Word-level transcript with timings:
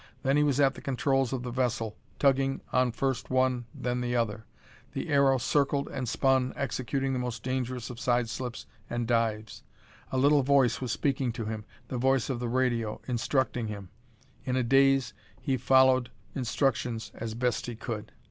Then 0.23 0.35
he 0.35 0.41
was 0.41 0.59
at 0.59 0.73
the 0.73 0.81
controls 0.81 1.31
of 1.31 1.43
the 1.43 1.51
vessel, 1.51 1.95
tugging 2.17 2.61
on 2.73 2.91
first 2.91 3.29
one, 3.29 3.65
then 3.71 4.01
the 4.01 4.15
other. 4.15 4.47
The 4.93 5.09
aero 5.09 5.37
circled 5.37 5.87
and 5.89 6.09
spun, 6.09 6.53
executing 6.55 7.13
the 7.13 7.19
most 7.19 7.43
dangerous 7.43 7.91
of 7.91 7.99
sideslips 7.99 8.65
and 8.89 9.05
dives. 9.05 9.61
A 10.11 10.17
little 10.17 10.41
voice 10.41 10.81
was 10.81 10.91
speaking 10.91 11.31
to 11.33 11.45
him 11.45 11.65
the 11.89 11.99
voice 11.99 12.31
of 12.31 12.39
the 12.39 12.49
radio 12.49 12.99
instructing 13.07 13.67
him. 13.67 13.89
In 14.43 14.55
a 14.55 14.63
daze 14.63 15.13
he 15.39 15.55
followed 15.55 16.09
instructions 16.33 17.11
as 17.13 17.35
best 17.35 17.67
he 17.67 17.75
could. 17.75 18.11